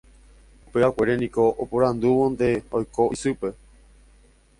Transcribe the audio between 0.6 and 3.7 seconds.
Upevakuére niko oporandúvonte oiko isýpe.